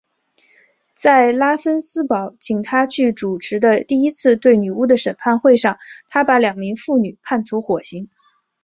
[0.95, 5.77] 在拉芬斯堡请他去主持的第一次对女巫的审判会上
[6.07, 8.09] 他把两名妇女判处火刑。